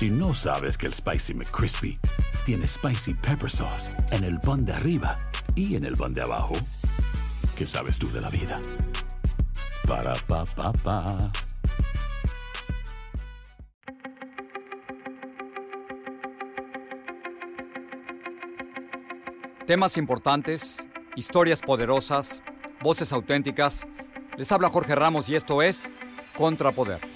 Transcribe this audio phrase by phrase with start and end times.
[0.00, 1.98] Si no sabes que el Spicy McCrispy
[2.46, 5.18] tiene Spicy Pepper Sauce en el pan de arriba
[5.54, 6.54] y en el pan de abajo,
[7.54, 8.62] ¿qué sabes tú de la vida?
[9.86, 11.30] Para, pa, pa, pa.
[19.66, 20.78] Temas importantes,
[21.14, 22.40] historias poderosas,
[22.80, 23.86] voces auténticas.
[24.38, 25.92] Les habla Jorge Ramos y esto es
[26.38, 27.09] Contrapoder.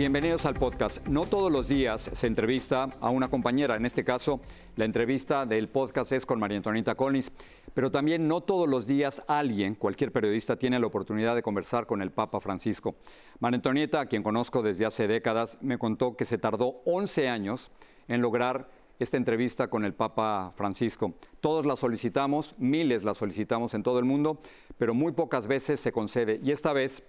[0.00, 1.06] Bienvenidos al podcast.
[1.08, 3.76] No todos los días se entrevista a una compañera.
[3.76, 4.40] En este caso,
[4.76, 7.30] la entrevista del podcast es con María Antonieta Collins.
[7.74, 12.00] Pero también no todos los días alguien, cualquier periodista, tiene la oportunidad de conversar con
[12.00, 12.94] el Papa Francisco.
[13.40, 17.70] María Antonieta, a quien conozco desde hace décadas, me contó que se tardó 11 años
[18.08, 21.12] en lograr esta entrevista con el Papa Francisco.
[21.42, 24.40] Todos la solicitamos, miles la solicitamos en todo el mundo,
[24.78, 26.40] pero muy pocas veces se concede.
[26.42, 27.02] Y esta vez,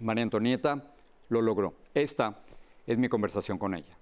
[0.00, 0.92] María Antonieta
[1.28, 1.74] lo logró.
[1.94, 2.38] Esta
[2.86, 3.96] es mi conversación con ella.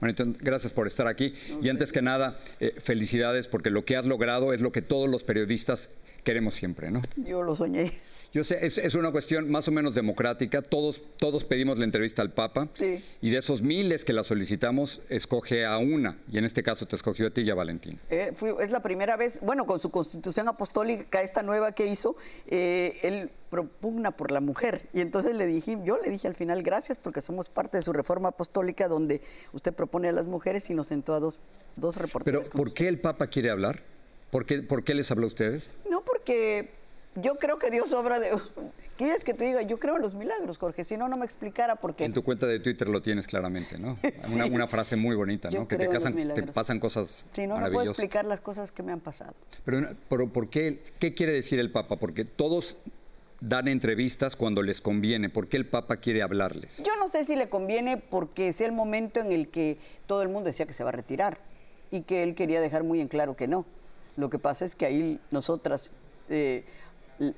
[0.00, 1.34] Antonieta, gracias por estar aquí.
[1.60, 5.08] Y antes que nada, eh, felicidades porque lo que has logrado es lo que todos
[5.08, 5.90] los periodistas
[6.24, 7.02] queremos siempre, ¿no?
[7.16, 7.92] Yo lo soñé.
[8.32, 10.62] Yo sé, es, es, una cuestión más o menos democrática.
[10.62, 12.68] Todos, todos pedimos la entrevista al Papa.
[12.72, 13.04] Sí.
[13.20, 16.18] Y de esos miles que la solicitamos, escoge a una.
[16.30, 17.98] Y en este caso te escogió a ti y a Valentín.
[18.08, 22.16] Eh, fui, es la primera vez, bueno, con su constitución apostólica, esta nueva que hizo,
[22.46, 24.88] eh, él propugna por la mujer.
[24.94, 27.92] Y entonces le dije, yo le dije al final, gracias, porque somos parte de su
[27.92, 29.20] reforma apostólica donde
[29.52, 31.38] usted propone a las mujeres y nos sentó a dos,
[31.76, 32.48] dos reporteros.
[32.48, 33.82] Pero, ¿por qué el Papa quiere hablar?
[34.30, 35.76] ¿Por qué, ¿Por qué les habló a ustedes?
[35.90, 36.70] No, porque
[37.14, 38.30] yo creo que Dios obra de...
[38.96, 39.62] ¿Quieres que te diga?
[39.62, 40.84] Yo creo en los milagros, Jorge.
[40.84, 42.04] Si no, no me explicara por qué.
[42.04, 43.96] En tu cuenta de Twitter lo tienes claramente, ¿no?
[44.02, 44.34] Sí.
[44.34, 45.62] Una, una, frase muy bonita, ¿no?
[45.62, 48.82] Yo que te, casan, te pasan cosas Sí, no, no puedo explicar las cosas que
[48.82, 49.34] me han pasado.
[49.64, 51.96] Pero, pero ¿por qué, qué quiere decir el Papa?
[51.96, 52.76] Porque todos
[53.42, 55.28] dan entrevistas cuando les conviene.
[55.28, 56.78] ¿Por qué el Papa quiere hablarles?
[56.78, 60.28] Yo no sé si le conviene porque es el momento en el que todo el
[60.28, 61.38] mundo decía que se va a retirar
[61.90, 63.66] y que él quería dejar muy en claro que no.
[64.16, 65.90] Lo que pasa es que ahí nosotras,
[66.28, 66.64] eh,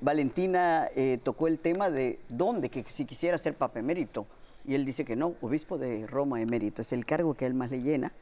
[0.01, 4.27] Valentina eh, tocó el tema de dónde, que si quisiera ser papa emérito.
[4.67, 7.55] Y él dice que no, obispo de Roma emérito, es el cargo que a él
[7.55, 8.13] más le llena.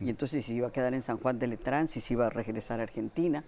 [0.00, 2.30] Y entonces si iba a quedar en San Juan de Letrán, si se iba a
[2.30, 3.44] regresar a Argentina.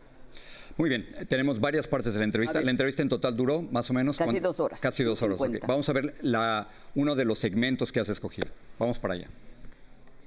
[0.77, 2.61] Muy bien, tenemos varias partes de la entrevista.
[2.61, 4.17] La entrevista en total duró más o menos...
[4.17, 4.49] Casi ¿cuánto?
[4.49, 5.41] dos horas, Casi dos horas.
[5.41, 5.47] ok.
[5.47, 5.67] 50.
[5.67, 8.49] Vamos a ver la, uno de los segmentos que has escogido.
[8.79, 9.29] Vamos para allá.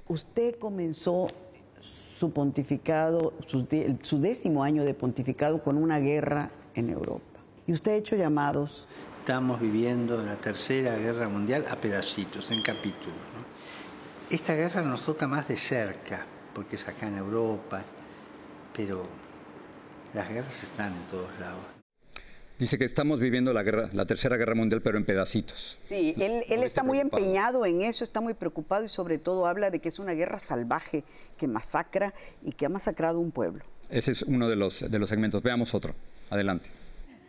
[0.06, 1.28] Usted comenzó
[2.16, 7.37] su pontificado, su décimo año de pontificado con una guerra en Europa.
[7.68, 8.86] Y usted ha hecho llamados
[9.18, 13.12] Estamos viviendo la tercera guerra mundial a pedacitos, en capítulos.
[13.12, 14.34] ¿no?
[14.34, 16.24] Esta guerra nos toca más de cerca,
[16.54, 17.82] porque es acá en Europa,
[18.74, 19.02] pero
[20.14, 21.60] las guerras están en todos lados.
[22.58, 25.76] Dice que estamos viviendo la, guerra, la tercera guerra mundial, pero en pedacitos.
[25.78, 27.22] Sí, él, él está muy preocupado.
[27.22, 30.38] empeñado en eso, está muy preocupado y sobre todo habla de que es una guerra
[30.38, 31.04] salvaje
[31.36, 33.62] que masacra y que ha masacrado un pueblo.
[33.90, 35.42] Ese es uno de los, de los segmentos.
[35.42, 35.94] Veamos otro.
[36.30, 36.70] Adelante.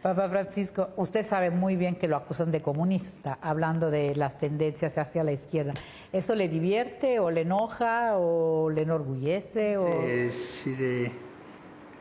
[0.02, 4.98] Papa Francisco, usted sabe muy bien que lo acusan de comunista, hablando de las tendencias
[4.98, 5.74] hacia la izquierda.
[6.14, 9.78] ¿Eso le divierte o le enoja o le enorgullece?
[9.78, 9.86] O...
[9.88, 11.12] Eh,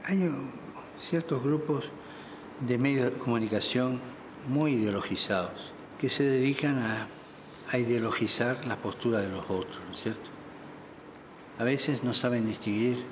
[0.05, 0.31] hay
[0.97, 1.91] ciertos grupos
[2.61, 4.01] de medios de comunicación
[4.47, 7.09] muy ideologizados que se dedican a,
[7.69, 10.31] a ideologizar la postura de los otros, ¿no es cierto?
[11.59, 13.05] A veces no saben distinguir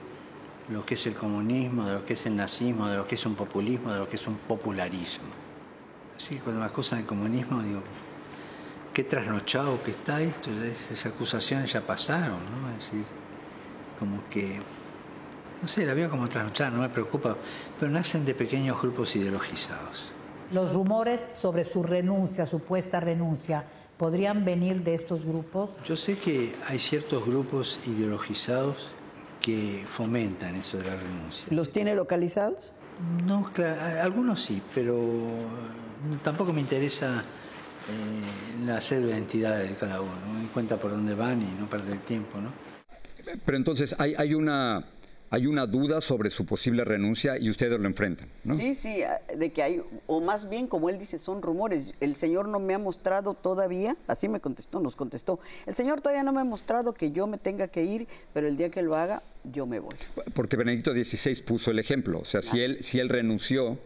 [0.69, 3.25] lo que es el comunismo, de lo que es el nazismo, de lo que es
[3.27, 5.27] un populismo, de lo que es un popularismo.
[6.17, 7.83] Así que cuando me acusan de comunismo, digo,
[8.93, 12.69] qué trasnochado que está esto, es- esas acusaciones ya pasaron, ¿no?
[12.71, 13.05] Es decir,
[13.99, 14.59] como que,
[15.63, 17.37] no sé, la veo como trasnochada, no me preocupa,
[17.79, 20.13] pero nacen de pequeños grupos ideologizados.
[20.53, 23.65] Los rumores sobre su renuncia, supuesta renuncia,
[23.99, 25.71] ¿podrían venir de estos grupos?
[25.87, 28.89] Yo sé que hay ciertos grupos ideologizados
[29.47, 31.47] que fomentan eso de la renuncia.
[31.53, 32.73] ¿Los tiene localizados?
[33.29, 39.77] No, claro, algunos sí, pero eh, tampoco me interesa eh, la cédula de identidad de
[39.77, 40.11] cada uno.
[40.33, 42.51] Me doy cuenta por dónde van y no perder el tiempo, ¿no?
[43.45, 44.85] Pero entonces hay, hay, una,
[45.31, 48.55] hay una duda sobre su posible renuncia y ustedes lo enfrentan, ¿no?
[48.55, 51.95] Sí, sí, ah, de que hay, o más bien, como él dice, son rumores.
[52.01, 56.23] El Señor no me ha mostrado todavía, así me contestó, nos contestó, el Señor todavía
[56.23, 58.95] no me ha mostrado que yo me tenga que ir, pero el día que lo
[58.95, 59.95] haga, yo me voy.
[60.35, 62.21] Porque Benedicto XVI puso el ejemplo.
[62.21, 63.79] O sea, si, él, si él renunció,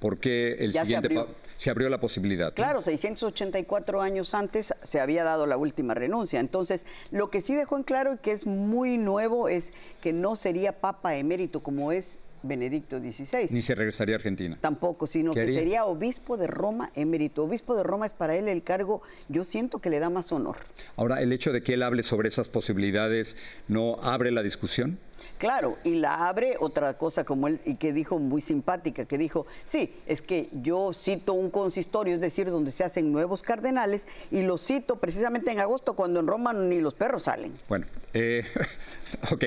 [0.00, 1.34] ¿por qué el Ya se siguiente abrió.
[1.56, 2.52] se abrió la posibilidad?
[2.52, 6.40] Claro, 684 años antes se había dado la última renuncia.
[6.40, 10.34] Entonces, lo que sí dejó en claro y que es muy nuevo es que no
[10.34, 13.48] sería papa emérito como es Benedicto XVI.
[13.50, 14.58] Ni se regresaría a Argentina.
[14.60, 15.58] Tampoco, sino ¿Qué que haría?
[15.58, 17.44] sería obispo de Roma emérito.
[17.44, 20.56] Obispo de Roma es para él el cargo, yo siento que le da más honor.
[20.96, 23.36] Ahora, el hecho de que él hable sobre esas posibilidades
[23.68, 24.98] no abre la discusión.
[25.38, 29.46] Claro, y la abre otra cosa como él, y que dijo muy simpática, que dijo,
[29.64, 34.42] sí, es que yo cito un consistorio, es decir, donde se hacen nuevos cardenales, y
[34.42, 37.52] lo cito precisamente en agosto, cuando en Roma ni los perros salen.
[37.68, 38.44] Bueno, eh,
[39.32, 39.44] ok,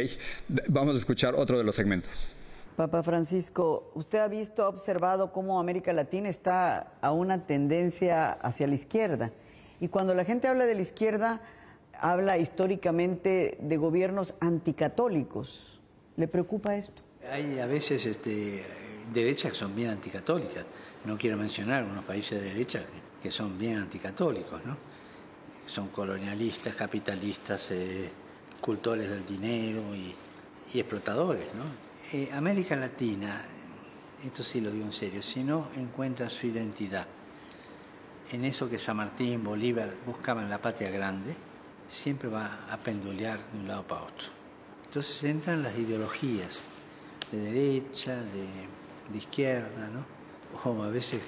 [0.69, 2.34] vamos a escuchar otro de los segmentos.
[2.75, 8.68] Papa Francisco, usted ha visto, ha observado cómo América Latina está a una tendencia hacia
[8.68, 9.31] la izquierda.
[9.80, 11.42] Y cuando la gente habla de la izquierda,
[12.00, 15.80] habla históricamente de gobiernos anticatólicos.
[16.18, 17.04] ¿Le preocupa esto?
[17.31, 18.64] Hay a veces este,
[19.14, 20.66] derechas que son bien anticatólicas.
[21.06, 22.84] No quiero mencionar unos países de derecha
[23.22, 24.78] que, son bien anticatólicos, ¿no?
[25.66, 28.10] Son colonialistas, capitalistas, eh,
[28.60, 30.14] cultores del dinero y,
[30.74, 31.93] y explotadores, ¿no?
[32.11, 33.41] Eh, América Latina,
[34.25, 37.07] esto sí lo digo en serio, si no encuentra su identidad
[38.31, 41.35] en eso que San Martín, Bolívar buscaban la patria grande,
[41.88, 44.27] siempre va a pendulear de un lado para otro.
[44.85, 46.63] Entonces entran las ideologías
[47.31, 50.05] de derecha, de, de izquierda, ¿no?
[50.69, 51.21] O a veces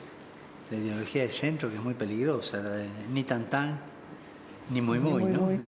[0.72, 3.80] la ideología de centro, que es muy peligrosa, la de ni tan tan,
[4.70, 5.64] ni muy muy, ¿no?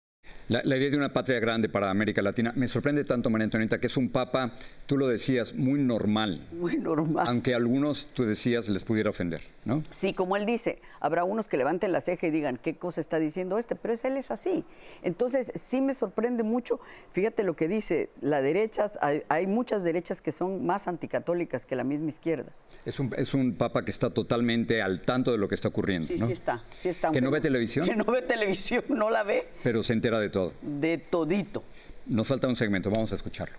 [0.52, 3.80] La, la idea de una patria grande para América Latina me sorprende tanto, María Antonieta,
[3.80, 4.52] que es un papa,
[4.84, 7.26] tú lo decías, muy normal, Muy normal.
[7.26, 9.82] aunque a algunos, tú decías, les pudiera ofender, ¿no?
[9.92, 13.18] Sí, como él dice, habrá unos que levanten la ceja y digan, ¿qué cosa está
[13.18, 13.76] diciendo este?
[13.76, 14.62] Pero es, él es así.
[15.02, 16.80] Entonces, sí me sorprende mucho,
[17.12, 21.76] fíjate lo que dice, la derecha, hay, hay muchas derechas que son más anticatólicas que
[21.76, 22.52] la misma izquierda.
[22.84, 26.08] Es un, es un papa que está totalmente al tanto de lo que está ocurriendo.
[26.08, 26.26] Sí, ¿no?
[26.26, 27.10] sí está, sí está.
[27.12, 27.86] ¿Que no ve televisión?
[27.92, 30.41] Que no ve televisión, no la ve Pero se entera de todo.
[30.60, 31.62] De todito.
[32.06, 33.56] Nos falta un segmento, vamos a escucharlo.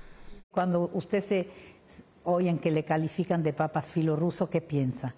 [0.52, 1.48] Cuando usted se
[2.24, 5.16] oyen que le califican de papa filorruso, ¿qué piensa?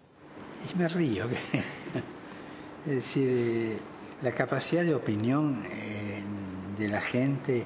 [0.74, 1.26] Y me río.
[2.86, 3.78] es decir, eh,
[4.22, 6.24] la capacidad de opinión eh,
[6.78, 7.66] de la gente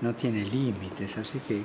[0.00, 1.62] no tiene límites, así que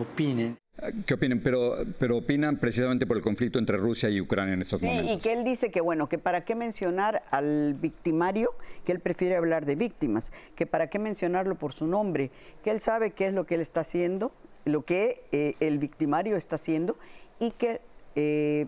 [0.00, 0.59] opinen.
[1.06, 1.40] ¿Qué opinan?
[1.40, 5.12] Pero, pero opinan precisamente por el conflicto entre Rusia y Ucrania en estos Sí, momentos.
[5.16, 8.50] y que él dice que bueno, que para qué mencionar al victimario,
[8.84, 12.30] que él prefiere hablar de víctimas, que para qué mencionarlo por su nombre,
[12.64, 14.32] que él sabe qué es lo que él está haciendo,
[14.64, 16.96] lo que eh, el victimario está haciendo
[17.38, 17.80] y que
[18.14, 18.66] eh,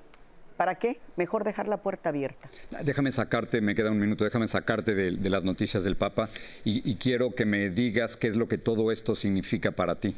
[0.57, 2.49] para qué mejor dejar la puerta abierta.
[2.85, 6.29] Déjame sacarte, me queda un minuto, déjame sacarte de, de las noticias del Papa
[6.65, 10.15] y, y quiero que me digas qué es lo que todo esto significa para ti.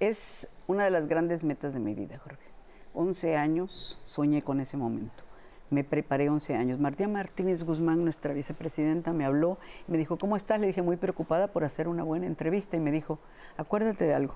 [0.00, 2.46] Es una de las grandes metas de mi vida, Jorge.
[2.94, 5.24] 11 años soñé con ese momento.
[5.68, 6.78] Me preparé 11 años.
[6.78, 10.60] Martía Martínez Guzmán, nuestra vicepresidenta, me habló y me dijo, ¿cómo estás?
[10.60, 12.76] Le dije, muy preocupada por hacer una buena entrevista.
[12.76, 13.18] Y me dijo,
[13.56, 14.34] acuérdate de algo.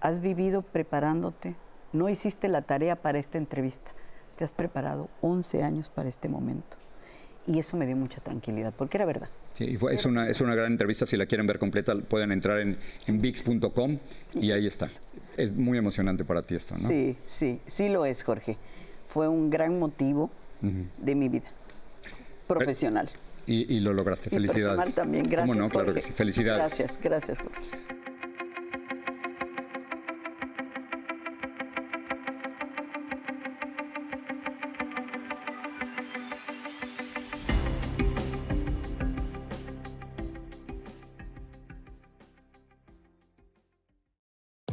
[0.00, 1.56] Has vivido preparándote.
[1.92, 3.90] No hiciste la tarea para esta entrevista.
[4.36, 6.76] Te has preparado 11 años para este momento.
[7.46, 9.28] Y eso me dio mucha tranquilidad, porque era verdad.
[9.52, 12.32] Sí, y fue- es, una, es una gran entrevista, si la quieren ver completa pueden
[12.32, 12.76] entrar en,
[13.06, 13.98] en VIX.com
[14.34, 14.90] y ahí está.
[15.36, 16.88] Es muy emocionante para ti esto, ¿no?
[16.88, 18.56] Sí, sí, sí lo es, Jorge.
[19.08, 20.30] Fue un gran motivo
[20.98, 21.44] de mi vida
[22.46, 23.10] profesional.
[23.46, 24.64] Y, y lo lograste, Y felicidades.
[24.66, 25.46] personal también, gracias.
[25.48, 25.68] ¿Cómo no?
[25.68, 26.58] Claro que sí, felicidades.
[26.78, 27.60] Gracias, gracias, Jorge.